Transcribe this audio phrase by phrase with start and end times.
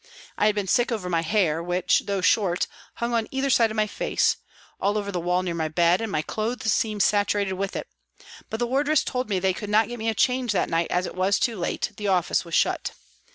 [0.35, 2.65] I had been sick over my hair, which, though short,
[2.95, 4.37] hung on either side of my face,
[4.79, 7.87] all over the wall near my bed, and my clothes seemed saturated with it,
[8.49, 11.05] but the wardresses told me they could not get me a change that night as
[11.05, 12.93] it was too late, the office was shut.